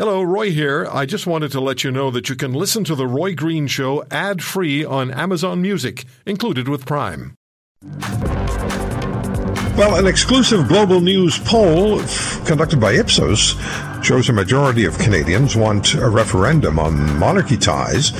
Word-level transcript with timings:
Hello, 0.00 0.22
Roy 0.22 0.50
here. 0.50 0.88
I 0.90 1.04
just 1.04 1.26
wanted 1.26 1.52
to 1.52 1.60
let 1.60 1.84
you 1.84 1.90
know 1.90 2.10
that 2.10 2.30
you 2.30 2.34
can 2.34 2.54
listen 2.54 2.84
to 2.84 2.94
The 2.94 3.06
Roy 3.06 3.34
Green 3.34 3.66
Show 3.66 4.02
ad 4.10 4.42
free 4.42 4.82
on 4.82 5.10
Amazon 5.10 5.60
Music, 5.60 6.06
included 6.24 6.68
with 6.68 6.86
Prime. 6.86 7.34
Well, 9.76 9.96
an 9.96 10.06
exclusive 10.06 10.68
global 10.68 11.02
news 11.02 11.38
poll 11.40 12.00
f- 12.00 12.42
conducted 12.46 12.80
by 12.80 12.92
Ipsos 12.92 13.56
shows 14.02 14.30
a 14.30 14.32
majority 14.32 14.86
of 14.86 14.98
Canadians 14.98 15.54
want 15.54 15.92
a 15.92 16.08
referendum 16.08 16.78
on 16.78 17.18
monarchy 17.18 17.58
ties 17.58 18.12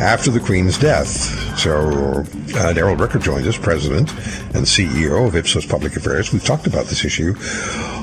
after 0.00 0.30
the 0.30 0.40
Queen's 0.40 0.78
death. 0.78 1.08
So, 1.58 2.24
uh, 2.56 2.72
Darrell 2.72 2.96
Bricker 2.96 3.22
joins 3.22 3.46
us, 3.46 3.56
President 3.56 4.10
and 4.54 4.66
CEO 4.66 5.26
of 5.26 5.36
Ipsos 5.36 5.66
Public 5.66 5.96
Affairs. 5.96 6.32
We've 6.32 6.44
talked 6.44 6.66
about 6.66 6.86
this 6.86 7.04
issue 7.04 7.34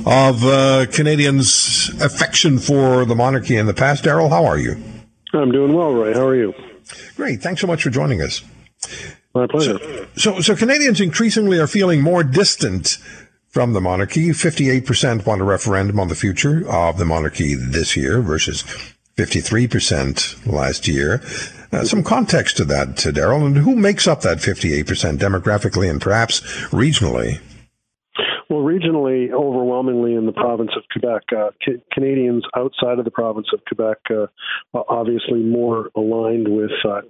of 0.06 0.44
uh, 0.44 0.86
Canadians' 0.92 1.90
affection 2.02 2.60
for 2.60 3.06
the 3.06 3.16
monarchy 3.16 3.58
in 3.58 3.66
the 3.66 3.74
past. 3.74 4.04
Darrell, 4.04 4.30
how 4.30 4.46
are 4.46 4.58
you? 4.58 4.82
I'm 5.34 5.52
doing 5.52 5.74
well, 5.74 5.94
Ray. 5.94 6.14
How 6.14 6.28
are 6.28 6.36
you? 6.36 6.54
Great. 7.16 7.42
Thanks 7.42 7.62
so 7.62 7.68
much 7.68 7.84
for 7.84 7.90
joining 7.90 8.22
us. 8.22 8.42
My 9.34 9.48
pleasure. 9.48 9.80
So, 9.80 10.08
so, 10.16 10.42
so 10.42 10.56
Canadians 10.56 11.00
increasingly 11.00 11.60
are 11.60 11.68
feeling 11.68 12.02
more 12.02 12.24
distant 12.24 12.98
from 13.48 13.74
the 13.74 13.82
monarchy. 13.82 14.30
58% 14.30 15.26
want 15.26 15.42
a 15.42 15.44
referendum 15.44 16.00
on 16.00 16.08
the 16.08 16.16
future 16.16 16.68
of 16.70 16.98
the 16.98 17.06
monarchy 17.06 17.54
this 17.56 17.96
year 17.96 18.22
versus 18.22 18.64
53% 19.18 20.48
last 20.52 20.88
year. 20.88 21.22
Uh, 21.72 21.86
some 21.86 22.04
context 22.04 22.58
to 22.58 22.66
that, 22.66 22.98
to 22.98 23.12
Darrell, 23.12 23.46
and 23.46 23.58
who 23.58 23.76
makes 23.76 24.08
up 24.08 24.22
that 24.22 24.40
58% 24.40 25.18
demographically 25.18 25.90
and 25.90 26.02
perhaps 26.02 26.42
regionally? 26.70 27.40
Well, 28.50 28.64
regionally, 28.64 29.32
overwhelmingly 29.32 30.14
in 30.14 30.26
the 30.26 30.34
province 30.34 30.72
of 30.76 30.84
Quebec, 30.92 31.24
uh, 31.32 31.52
ca- 31.64 31.82
Canadians 31.94 32.44
outside 32.58 33.00
of 33.00 33.06
the 33.06 33.12
province 33.12 33.48
of 33.54 33.62
Quebec, 33.66 34.00
uh, 34.10 34.26
obviously 34.90 35.40
more 35.40 35.90
aligned 35.96 36.50
with 36.50 36.72
uh, 36.84 36.90
uh, 36.90 37.02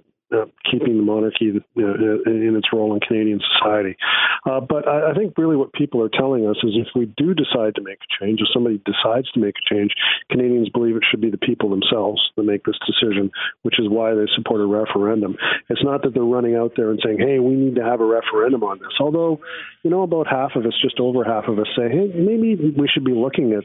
keeping 0.70 0.96
the 0.96 1.02
monarchy 1.02 1.50
in 1.76 2.56
its 2.56 2.68
role 2.72 2.94
in 2.94 3.00
Canadian 3.00 3.40
society. 3.54 3.96
Uh, 4.44 4.60
but 4.60 4.88
I, 4.88 5.10
I, 5.10 5.14
think 5.14 5.36
really 5.38 5.56
what 5.56 5.72
people 5.72 6.02
are 6.02 6.08
telling 6.08 6.46
us 6.46 6.56
is 6.62 6.74
if 6.74 6.88
we 6.94 7.06
do 7.16 7.34
decide 7.34 7.74
to 7.76 7.82
make 7.82 7.98
a 7.98 8.24
change, 8.24 8.40
if 8.40 8.48
somebody 8.52 8.82
decides 8.84 9.30
to 9.32 9.40
make 9.40 9.54
a 9.54 9.74
change, 9.74 9.92
Canadians 10.30 10.68
believe 10.68 10.96
it 10.96 11.04
should 11.10 11.20
be 11.20 11.30
the 11.30 11.38
people 11.38 11.70
themselves 11.70 12.20
that 12.36 12.42
make 12.42 12.64
this 12.64 12.78
decision, 12.86 13.30
which 13.62 13.78
is 13.78 13.88
why 13.88 14.14
they 14.14 14.26
support 14.34 14.60
a 14.60 14.66
referendum. 14.66 15.36
It's 15.68 15.84
not 15.84 16.02
that 16.02 16.14
they're 16.14 16.22
running 16.22 16.56
out 16.56 16.72
there 16.76 16.90
and 16.90 17.00
saying, 17.04 17.18
hey, 17.18 17.38
we 17.38 17.54
need 17.54 17.76
to 17.76 17.84
have 17.84 18.00
a 18.00 18.06
referendum 18.06 18.62
on 18.62 18.78
this. 18.78 18.92
Although, 19.00 19.40
you 19.82 19.90
know, 19.90 20.02
about 20.02 20.26
half 20.26 20.56
of 20.56 20.66
us, 20.66 20.74
just 20.82 20.98
over 20.98 21.24
half 21.24 21.44
of 21.48 21.58
us 21.58 21.68
say, 21.76 21.88
hey, 21.88 22.10
maybe 22.14 22.56
we 22.76 22.88
should 22.92 23.04
be 23.04 23.14
looking 23.14 23.52
at 23.52 23.64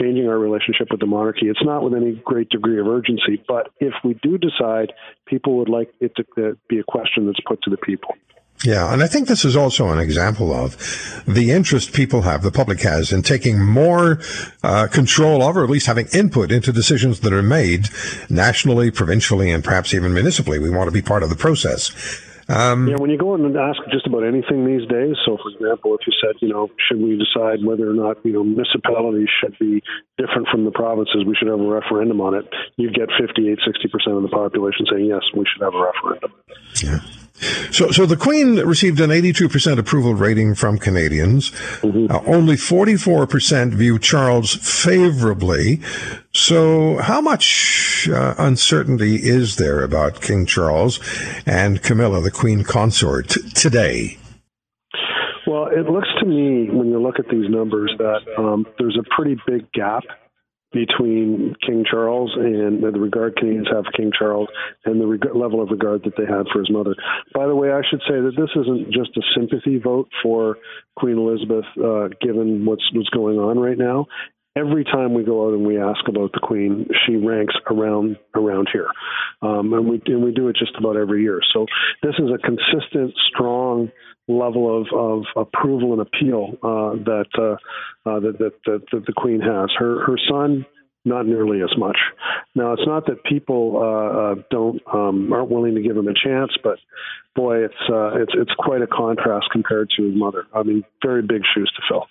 changing 0.00 0.28
our 0.28 0.38
relationship 0.38 0.88
with 0.90 1.00
the 1.00 1.06
monarchy. 1.06 1.46
It's 1.46 1.64
not 1.64 1.82
with 1.82 1.94
any 1.94 2.20
great 2.24 2.48
degree 2.50 2.80
of 2.80 2.86
urgency, 2.86 3.42
but 3.46 3.70
if 3.80 3.94
we 4.04 4.14
do 4.22 4.38
decide, 4.38 4.92
people 5.26 5.56
would 5.58 5.68
like 5.68 5.92
it 6.00 6.12
to 6.16 6.56
be 6.68 6.78
a 6.78 6.84
question 6.84 7.26
that's 7.26 7.40
put 7.46 7.62
to 7.62 7.70
the 7.70 7.76
people. 7.76 8.14
Yeah, 8.62 8.92
and 8.92 9.02
I 9.02 9.08
think 9.08 9.28
this 9.28 9.44
is 9.44 9.56
also 9.56 9.88
an 9.88 9.98
example 9.98 10.52
of 10.52 10.76
the 11.26 11.50
interest 11.50 11.92
people 11.92 12.22
have, 12.22 12.42
the 12.42 12.50
public 12.50 12.80
has, 12.80 13.12
in 13.12 13.22
taking 13.22 13.62
more 13.62 14.20
uh, 14.62 14.86
control 14.86 15.42
of, 15.42 15.56
or 15.56 15.64
at 15.64 15.70
least 15.70 15.86
having 15.86 16.06
input 16.14 16.50
into 16.50 16.72
decisions 16.72 17.20
that 17.20 17.32
are 17.32 17.42
made 17.42 17.88
nationally, 18.30 18.90
provincially, 18.90 19.50
and 19.50 19.62
perhaps 19.62 19.92
even 19.92 20.14
municipally. 20.14 20.58
We 20.58 20.70
want 20.70 20.88
to 20.88 20.92
be 20.92 21.02
part 21.02 21.22
of 21.22 21.28
the 21.28 21.36
process. 21.36 21.90
Um, 22.48 22.88
yeah, 22.88 22.96
when 22.96 23.08
you 23.10 23.16
go 23.16 23.34
in 23.34 23.44
and 23.44 23.56
ask 23.56 23.80
just 23.90 24.06
about 24.06 24.22
anything 24.22 24.66
these 24.66 24.86
days, 24.88 25.16
so 25.24 25.38
for 25.40 25.48
example, 25.50 25.96
if 25.96 26.06
you 26.06 26.12
said, 26.20 26.36
you 26.40 26.48
know, 26.48 26.68
should 26.76 27.00
we 27.00 27.16
decide 27.16 27.64
whether 27.64 27.88
or 27.88 27.94
not, 27.94 28.24
you 28.24 28.32
know, 28.32 28.44
municipalities 28.44 29.28
should 29.40 29.56
be 29.58 29.82
different 30.18 30.48
from 30.52 30.64
the 30.64 30.70
provinces, 30.70 31.24
we 31.26 31.34
should 31.34 31.48
have 31.48 31.60
a 31.60 31.66
referendum 31.66 32.20
on 32.20 32.34
it, 32.34 32.44
you'd 32.76 32.94
get 32.94 33.08
58, 33.18 33.58
60% 33.58 34.16
of 34.16 34.22
the 34.22 34.28
population 34.28 34.84
saying, 34.90 35.06
yes, 35.06 35.22
we 35.34 35.44
should 35.48 35.62
have 35.62 35.74
a 35.74 35.80
referendum. 35.80 36.32
Yeah. 36.82 37.23
So, 37.74 37.90
so 37.90 38.06
the 38.06 38.16
Queen 38.16 38.56
received 38.56 39.00
an 39.00 39.10
82% 39.10 39.78
approval 39.78 40.14
rating 40.14 40.54
from 40.54 40.78
Canadians. 40.78 41.50
Mm-hmm. 41.80 42.06
Uh, 42.10 42.20
only 42.26 42.54
44% 42.54 43.74
view 43.74 43.98
Charles 43.98 44.54
favorably. 44.54 45.80
So, 46.32 46.98
how 46.98 47.20
much 47.20 48.08
uh, 48.08 48.34
uncertainty 48.38 49.16
is 49.16 49.56
there 49.56 49.82
about 49.82 50.20
King 50.20 50.46
Charles 50.46 51.00
and 51.46 51.82
Camilla, 51.82 52.20
the 52.20 52.30
Queen 52.30 52.62
consort, 52.62 53.30
t- 53.30 53.50
today? 53.50 54.18
Well, 55.46 55.66
it 55.66 55.90
looks 55.90 56.08
to 56.20 56.26
me, 56.26 56.70
when 56.70 56.88
you 56.88 57.02
look 57.02 57.18
at 57.18 57.28
these 57.28 57.50
numbers, 57.50 57.92
that 57.98 58.20
um, 58.38 58.66
there's 58.78 58.98
a 58.98 59.04
pretty 59.14 59.36
big 59.46 59.70
gap 59.72 60.04
between 60.74 61.54
King 61.64 61.84
Charles 61.88 62.32
and 62.36 62.82
the 62.82 62.90
regard 62.98 63.36
Canadians 63.36 63.68
have 63.72 63.84
for 63.84 63.92
King 63.92 64.10
Charles 64.16 64.48
and 64.84 65.00
the 65.00 65.06
reg- 65.06 65.34
level 65.34 65.62
of 65.62 65.70
regard 65.70 66.02
that 66.04 66.16
they 66.18 66.26
had 66.26 66.46
for 66.52 66.58
his 66.58 66.70
mother. 66.70 66.94
By 67.32 67.46
the 67.46 67.54
way, 67.54 67.70
I 67.70 67.82
should 67.88 68.00
say 68.00 68.20
that 68.20 68.34
this 68.36 68.50
isn't 68.56 68.92
just 68.92 69.16
a 69.16 69.22
sympathy 69.38 69.78
vote 69.78 70.08
for 70.22 70.58
Queen 70.96 71.18
Elizabeth, 71.18 71.64
uh, 71.82 72.08
given 72.20 72.64
what's 72.64 72.84
what's 72.92 73.08
going 73.10 73.38
on 73.38 73.58
right 73.58 73.78
now. 73.78 74.06
Every 74.56 74.84
time 74.84 75.14
we 75.14 75.24
go 75.24 75.48
out 75.48 75.54
and 75.54 75.66
we 75.66 75.80
ask 75.80 76.06
about 76.06 76.32
the 76.32 76.40
Queen, 76.40 76.88
she 77.04 77.16
ranks 77.16 77.54
around 77.68 78.16
around 78.34 78.68
here, 78.72 78.88
um, 79.42 79.72
and 79.72 79.88
we 79.88 80.00
and 80.06 80.22
we 80.22 80.32
do 80.32 80.48
it 80.48 80.56
just 80.56 80.76
about 80.78 80.96
every 80.96 81.22
year. 81.22 81.40
So 81.52 81.66
this 82.02 82.14
is 82.18 82.30
a 82.30 82.38
consistent, 82.38 83.14
strong 83.32 83.90
level 84.28 84.80
of, 84.80 84.86
of 84.94 85.24
approval 85.36 85.92
and 85.92 86.00
appeal 86.00 86.54
uh, 86.62 86.96
that, 87.04 87.26
uh, 87.36 88.08
uh, 88.08 88.20
that, 88.20 88.38
that, 88.38 88.52
that, 88.64 88.82
that 88.90 89.06
the 89.06 89.12
Queen 89.12 89.40
has. 89.40 89.70
Her 89.78 90.04
her 90.06 90.16
son 90.30 90.64
not 91.04 91.26
nearly 91.26 91.60
as 91.60 91.76
much. 91.76 91.98
Now, 92.54 92.72
it's 92.72 92.86
not 92.86 93.06
that 93.06 93.24
people 93.24 93.76
uh, 93.76 94.32
uh, 94.32 94.42
don't 94.50 94.80
um, 94.92 95.32
aren't 95.32 95.50
willing 95.50 95.74
to 95.74 95.82
give 95.82 95.96
him 95.96 96.08
a 96.08 96.14
chance, 96.14 96.52
but 96.62 96.78
boy, 97.36 97.64
it's 97.64 97.74
uh, 97.90 98.16
it's 98.16 98.32
it's 98.34 98.52
quite 98.58 98.82
a 98.82 98.86
contrast 98.86 99.48
compared 99.52 99.90
to 99.96 100.04
his 100.04 100.14
mother. 100.16 100.46
I 100.54 100.62
mean, 100.62 100.84
very 101.04 101.22
big 101.22 101.42
shoes 101.54 101.70
to 101.76 101.82
fill. 101.88 102.06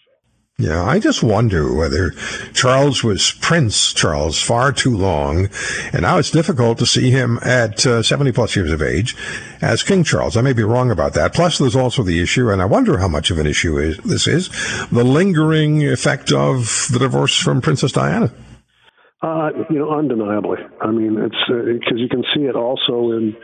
Yeah, 0.59 0.83
I 0.83 0.99
just 0.99 1.23
wonder 1.23 1.73
whether 1.73 2.11
Charles 2.53 3.03
was 3.03 3.31
Prince 3.41 3.91
Charles 3.91 4.39
far 4.39 4.71
too 4.71 4.95
long, 4.95 5.49
and 5.91 6.03
now 6.03 6.19
it's 6.19 6.29
difficult 6.29 6.77
to 6.77 6.85
see 6.85 7.09
him 7.09 7.39
at 7.41 7.83
uh, 7.87 8.03
70 8.03 8.31
plus 8.33 8.55
years 8.55 8.71
of 8.71 8.79
age 8.79 9.15
as 9.61 9.81
King 9.81 10.03
Charles. 10.03 10.37
I 10.37 10.41
may 10.41 10.53
be 10.53 10.61
wrong 10.61 10.91
about 10.91 11.15
that. 11.15 11.33
Plus, 11.33 11.57
there's 11.57 11.75
also 11.75 12.03
the 12.03 12.21
issue, 12.21 12.51
and 12.51 12.61
I 12.61 12.65
wonder 12.65 12.99
how 12.99 13.07
much 13.07 13.31
of 13.31 13.39
an 13.39 13.47
issue 13.47 13.79
is, 13.79 13.97
this 13.97 14.27
is, 14.27 14.49
the 14.91 15.03
lingering 15.03 15.81
effect 15.87 16.31
of 16.31 16.87
the 16.91 16.99
divorce 16.99 17.35
from 17.35 17.59
Princess 17.59 17.91
Diana. 17.91 18.31
Uh, 19.23 19.49
you 19.71 19.79
know, 19.79 19.89
undeniably. 19.89 20.59
I 20.81 20.91
mean, 20.91 21.17
it's 21.17 21.35
because 21.47 21.93
uh, 21.93 22.03
you 22.03 22.09
can 22.09 22.23
see 22.35 22.41
it 22.41 22.55
also 22.55 23.09
in 23.17 23.35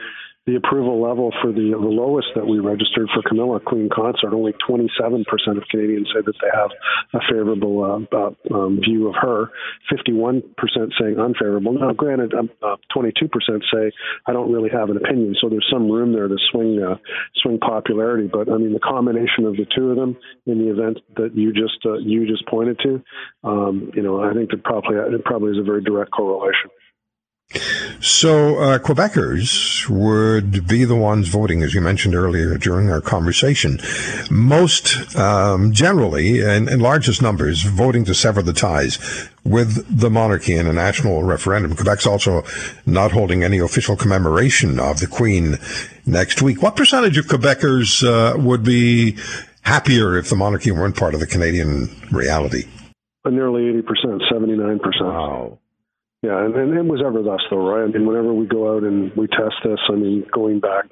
the 0.50 0.58
approval 0.58 1.02
level 1.02 1.32
for 1.42 1.52
the, 1.52 1.78
the 1.78 1.94
lowest 1.94 2.28
that 2.34 2.48
we 2.48 2.58
registered 2.58 3.08
for 3.14 3.22
Camilla 3.22 3.60
Queen 3.60 3.88
Consort, 3.94 4.34
only 4.34 4.54
27% 4.68 5.22
of 5.54 5.64
Canadians 5.70 6.10
say 6.10 6.22
that 6.26 6.34
they 6.42 6.50
have 6.50 6.72
a 7.14 7.20
favorable 7.30 7.86
uh, 7.86 8.18
uh, 8.18 8.56
um, 8.56 8.80
view 8.82 9.08
of 9.08 9.16
her, 9.22 9.52
51% 9.94 10.42
saying 11.00 11.20
unfavorable. 11.20 11.74
Now, 11.74 11.94
granted, 11.94 12.34
um, 12.34 12.50
uh, 12.64 12.78
22% 12.96 13.30
say 13.72 13.92
I 14.26 14.34
don't 14.34 14.52
really 14.52 14.70
have 14.70 14.90
an 14.90 14.98
opinion, 14.98 15.36
so 15.40 15.50
there's 15.50 15.68
some 15.72 15.90
room 15.90 16.14
there 16.14 16.28
to 16.28 16.38
swing 16.52 16.82
uh, 16.82 16.96
swing 17.44 17.60
popularity. 17.60 18.28
But 18.32 18.50
I 18.50 18.58
mean, 18.58 18.74
the 18.74 18.80
combination 18.80 19.46
of 19.46 19.54
the 19.54 19.68
two 19.76 19.92
of 19.92 19.98
them 19.98 20.18
in 20.48 20.58
the 20.58 20.72
event 20.72 21.00
that 21.16 21.36
you 21.36 21.54
just 21.54 21.86
uh, 21.86 21.98
you 22.00 22.26
just 22.26 22.48
pointed 22.48 22.80
to, 22.80 23.04
um, 23.44 23.92
you 23.94 24.02
know, 24.02 24.24
I 24.24 24.34
think 24.34 24.50
that 24.50 24.64
probably 24.64 24.98
it 24.98 25.26
probably 25.26 25.52
is 25.52 25.60
a 25.60 25.64
very 25.64 25.84
direct 25.84 26.12
correlation. 26.12 26.72
So 28.02 28.60
uh, 28.60 28.80
Quebecers 28.80 29.90
would 29.90 30.68
be 30.68 30.86
the 30.86 30.96
ones 30.96 31.28
voting, 31.28 31.64
as 31.64 31.74
you 31.74 31.82
mentioned 31.82 32.16
earlier 32.16 32.58
during 32.58 32.90
our 32.90 33.02
conversation. 33.02 33.80
Most 34.30 35.16
um, 35.18 35.74
generally, 35.74 36.42
and 36.42 36.70
in 36.70 36.80
largest 36.80 37.22
numbers, 37.22 37.64
voting 37.64 38.06
to 38.06 38.14
sever 38.14 38.42
the 38.42 38.54
ties 38.54 39.00
with 39.44 40.00
the 40.00 40.10
monarchy 40.10 40.54
in 40.54 40.68
a 40.68 40.74
national 40.74 41.24
referendum. 41.24 41.76
Quebec's 41.76 42.06
also 42.06 42.44
not 42.86 43.12
holding 43.12 43.44
any 43.44 43.58
official 43.58 43.96
commemoration 43.96 44.80
of 44.80 45.00
the 45.00 45.08
Queen 45.08 45.58
next 46.06 46.42
week. 46.42 46.62
What 46.62 46.76
percentage 46.76 47.18
of 47.18 47.26
Quebecers 47.26 48.04
uh, 48.04 48.38
would 48.38 48.64
be 48.64 49.18
happier 49.64 50.18
if 50.18 50.30
the 50.30 50.36
monarchy 50.36 50.72
weren't 50.72 50.96
part 50.96 51.16
of 51.16 51.20
the 51.20 51.28
Canadian 51.28 51.90
reality? 52.12 52.66
nearly 53.26 53.62
80%, 53.84 54.22
79%. 54.32 54.80
Wow. 55.02 55.60
Yeah, 56.22 56.44
and, 56.44 56.54
and 56.54 56.74
it 56.78 56.86
was 56.86 57.02
ever 57.06 57.24
thus, 57.24 57.40
though, 57.50 57.64
right? 57.66 57.84
I 57.84 57.88
mean, 57.88 58.06
whenever 58.06 58.34
we 58.34 58.46
go 58.46 58.76
out 58.76 58.84
and 58.84 59.16
we 59.16 59.28
test 59.28 59.56
this, 59.64 59.80
I 59.90 59.96
mean, 59.96 60.26
going 60.34 60.60
back 60.60 60.86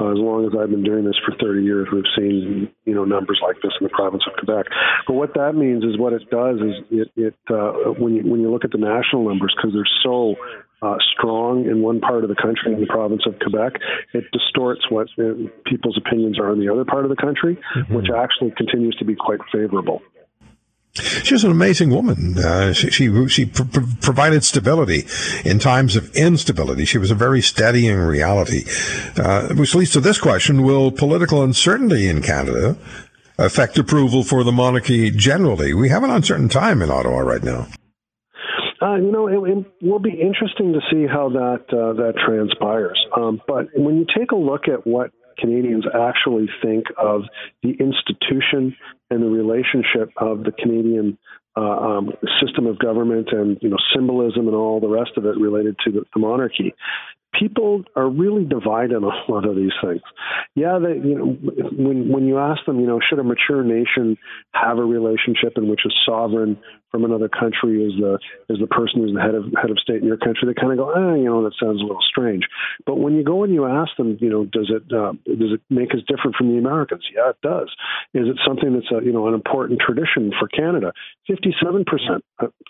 uh, 0.00 0.12
as 0.12 0.18
long 0.18 0.46
as 0.46 0.52
I've 0.54 0.70
been 0.70 0.84
doing 0.84 1.04
this 1.04 1.18
for 1.24 1.34
30 1.34 1.64
years, 1.64 1.88
we've 1.92 2.06
seen 2.16 2.70
you 2.84 2.94
know 2.94 3.04
numbers 3.04 3.40
like 3.42 3.56
this 3.62 3.72
in 3.80 3.84
the 3.84 3.90
province 3.90 4.22
of 4.26 4.34
Quebec. 4.38 4.66
But 5.06 5.14
what 5.14 5.34
that 5.34 5.54
means 5.54 5.84
is 5.84 5.98
what 5.98 6.12
it 6.12 6.22
does 6.30 6.60
is 6.60 6.74
it, 6.90 7.08
it 7.16 7.34
uh, 7.50 7.96
when 7.98 8.14
you 8.14 8.22
when 8.22 8.40
you 8.40 8.50
look 8.50 8.64
at 8.64 8.70
the 8.70 8.78
national 8.78 9.26
numbers 9.26 9.54
because 9.56 9.74
they're 9.74 9.94
so 10.04 10.36
uh, 10.82 10.96
strong 11.16 11.66
in 11.66 11.82
one 11.82 11.98
part 12.00 12.22
of 12.22 12.30
the 12.30 12.38
country 12.38 12.72
in 12.72 12.80
the 12.80 12.86
province 12.86 13.22
of 13.26 13.34
Quebec, 13.40 13.80
it 14.14 14.24
distorts 14.30 14.86
what 14.88 15.08
uh, 15.18 15.34
people's 15.66 15.98
opinions 15.98 16.38
are 16.38 16.52
in 16.52 16.60
the 16.60 16.70
other 16.70 16.84
part 16.84 17.04
of 17.04 17.10
the 17.10 17.18
country, 17.18 17.58
mm-hmm. 17.74 17.94
which 17.94 18.06
actually 18.14 18.52
continues 18.56 18.94
to 18.96 19.04
be 19.04 19.16
quite 19.16 19.40
favorable. 19.50 20.00
She's 20.94 21.44
an 21.44 21.50
amazing 21.50 21.90
woman. 21.90 22.38
Uh, 22.38 22.72
she 22.72 22.90
she, 22.90 23.28
she 23.28 23.46
pr- 23.46 23.64
pr- 23.64 23.80
provided 24.00 24.42
stability 24.42 25.04
in 25.44 25.58
times 25.58 25.94
of 25.94 26.14
instability. 26.16 26.84
She 26.84 26.98
was 26.98 27.10
a 27.10 27.14
very 27.14 27.40
steadying 27.40 27.98
reality, 27.98 28.64
uh, 29.16 29.54
which 29.54 29.74
leads 29.74 29.92
to 29.92 30.00
this 30.00 30.18
question: 30.18 30.62
Will 30.62 30.90
political 30.90 31.42
uncertainty 31.42 32.08
in 32.08 32.22
Canada 32.22 32.76
affect 33.38 33.78
approval 33.78 34.24
for 34.24 34.42
the 34.42 34.52
monarchy 34.52 35.10
generally? 35.10 35.72
We 35.72 35.88
have 35.90 36.02
an 36.02 36.10
uncertain 36.10 36.48
time 36.48 36.82
in 36.82 36.90
Ottawa 36.90 37.20
right 37.20 37.42
now. 37.42 37.68
Uh, 38.80 38.94
you 38.94 39.10
know, 39.10 39.26
it, 39.26 39.34
it, 39.50 39.66
will 39.82 39.98
be 39.98 40.20
interesting 40.20 40.72
to 40.72 40.80
see 40.90 41.04
how 41.06 41.28
that 41.28 41.64
uh, 41.72 41.92
that 41.94 42.14
transpires. 42.24 42.98
Um, 43.16 43.40
but 43.46 43.66
when 43.74 43.96
you 43.96 44.06
take 44.16 44.30
a 44.30 44.36
look 44.36 44.68
at 44.68 44.86
what 44.86 45.10
Canadians 45.38 45.84
actually 45.94 46.48
think 46.62 46.86
of 46.96 47.22
the 47.62 47.70
institution 47.70 48.76
and 49.10 49.22
the 49.22 49.28
relationship 49.28 50.12
of 50.16 50.44
the 50.44 50.52
Canadian 50.52 51.18
uh, 51.56 51.60
um, 51.60 52.10
system 52.40 52.66
of 52.66 52.78
government 52.78 53.28
and 53.32 53.58
you 53.60 53.68
know 53.68 53.78
symbolism 53.94 54.46
and 54.46 54.54
all 54.54 54.80
the 54.80 54.88
rest 54.88 55.12
of 55.16 55.24
it 55.24 55.36
related 55.36 55.76
to 55.84 55.90
the, 55.90 56.04
the 56.14 56.20
monarchy, 56.20 56.74
people 57.38 57.84
are 57.96 58.08
really 58.08 58.44
divided 58.44 58.94
on 58.94 59.04
a 59.04 59.32
lot 59.32 59.44
of 59.48 59.56
these 59.56 59.72
things. 59.82 60.02
Yeah, 60.54 60.78
they, 60.78 60.94
you 60.94 61.18
know, 61.18 61.26
when 61.72 62.08
when 62.10 62.26
you 62.26 62.38
ask 62.38 62.64
them, 62.66 62.80
you 62.80 62.86
know, 62.86 63.00
should 63.00 63.18
a 63.18 63.24
mature 63.24 63.62
nation 63.62 64.16
have 64.52 64.78
a 64.78 64.84
relationship 64.84 65.54
in 65.56 65.68
which 65.68 65.80
a 65.86 65.90
sovereign 66.06 66.58
from 66.90 67.04
another 67.04 67.28
country 67.28 67.84
is 67.84 67.92
the 68.00 68.18
is 68.48 68.58
the 68.60 68.66
person 68.66 69.02
who's 69.02 69.14
the 69.14 69.20
head 69.20 69.34
of 69.34 69.44
head 69.60 69.70
of 69.70 69.78
state 69.78 70.00
in 70.00 70.06
your 70.06 70.16
country? 70.16 70.46
They 70.46 70.54
kind 70.54 70.72
of 70.72 70.78
go, 70.78 70.92
ah, 70.94 71.14
you 71.14 71.24
know, 71.24 71.44
that 71.44 71.54
sounds 71.60 71.80
a 71.80 71.84
little 71.84 72.04
strange. 72.08 72.44
When 73.08 73.16
you 73.16 73.24
go 73.24 73.42
and 73.42 73.54
you 73.54 73.64
ask 73.64 73.96
them, 73.96 74.18
you 74.20 74.28
know, 74.28 74.44
does 74.44 74.68
it 74.68 74.92
uh, 74.92 75.12
does 75.24 75.52
it 75.56 75.62
make 75.70 75.94
us 75.94 76.00
different 76.06 76.36
from 76.36 76.52
the 76.52 76.58
Americans? 76.58 77.04
Yeah, 77.10 77.30
it 77.30 77.40
does. 77.42 77.70
Is 78.12 78.28
it 78.28 78.36
something 78.46 78.74
that's 78.74 78.92
a 78.92 79.02
you 79.02 79.14
know 79.14 79.28
an 79.28 79.32
important 79.32 79.80
tradition 79.80 80.30
for 80.38 80.46
Canada? 80.46 80.92
Fifty 81.26 81.54
seven 81.64 81.86
percent 81.86 82.22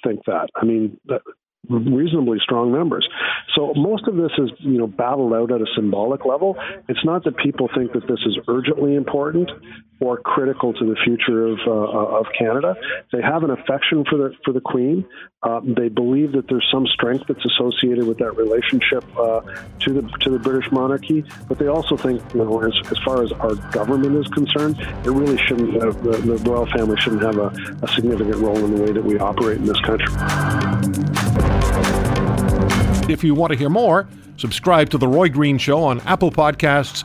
think 0.04 0.24
that. 0.26 0.50
I 0.54 0.64
mean, 0.64 0.96
that, 1.06 1.22
reasonably 1.68 2.38
strong 2.40 2.70
numbers. 2.70 3.08
So 3.56 3.74
most 3.74 4.06
of 4.06 4.14
this 4.14 4.30
is, 4.38 4.50
you 4.60 4.78
know, 4.78 4.86
battled 4.86 5.34
out 5.34 5.50
at 5.50 5.60
a 5.60 5.66
symbolic 5.74 6.24
level. 6.24 6.56
It's 6.88 7.04
not 7.04 7.24
that 7.24 7.36
people 7.36 7.68
think 7.76 7.92
that 7.92 8.06
this 8.08 8.20
is 8.24 8.38
urgently 8.46 8.94
important 8.94 9.50
or 10.00 10.16
critical 10.16 10.72
to 10.72 10.84
the 10.84 10.96
future 11.04 11.46
of 11.46 11.58
uh, 11.66 12.18
of 12.18 12.26
Canada. 12.38 12.76
They 13.12 13.22
have 13.22 13.42
an 13.42 13.50
affection 13.50 14.04
for 14.08 14.16
the 14.16 14.34
for 14.44 14.52
the 14.52 14.60
Queen. 14.60 15.04
Uh, 15.42 15.60
they 15.64 15.88
believe 15.88 16.32
that 16.32 16.48
there's 16.48 16.66
some 16.72 16.86
strength 16.86 17.24
that's 17.28 17.44
associated 17.44 18.06
with 18.06 18.18
that 18.18 18.36
relationship 18.36 19.04
uh, 19.16 19.40
to 19.80 19.92
the 19.92 20.02
to 20.20 20.30
the 20.30 20.38
British 20.38 20.70
monarchy. 20.72 21.24
But 21.48 21.58
they 21.58 21.66
also 21.66 21.96
think, 21.96 22.22
you 22.34 22.44
know, 22.44 22.60
as, 22.62 22.72
as 22.90 22.98
far 23.04 23.22
as 23.22 23.32
our 23.32 23.54
government 23.70 24.16
is 24.16 24.28
concerned, 24.28 24.78
it 24.80 25.10
really 25.10 25.38
shouldn't. 25.46 25.76
Uh, 25.76 25.90
the, 25.90 26.18
the 26.18 26.50
royal 26.50 26.66
family 26.66 26.96
shouldn't 27.00 27.22
have 27.22 27.38
a, 27.38 27.48
a 27.82 27.88
significant 27.88 28.36
role 28.36 28.56
in 28.56 28.76
the 28.76 28.82
way 28.82 28.92
that 28.92 29.04
we 29.04 29.18
operate 29.18 29.58
in 29.58 29.66
this 29.66 29.80
country. 29.80 30.12
If 33.12 33.24
you 33.24 33.34
want 33.34 33.52
to 33.52 33.58
hear 33.58 33.70
more, 33.70 34.06
subscribe 34.36 34.90
to 34.90 34.98
The 34.98 35.08
Roy 35.08 35.28
Green 35.28 35.56
Show 35.56 35.82
on 35.82 36.00
Apple 36.00 36.30
Podcasts, 36.30 37.04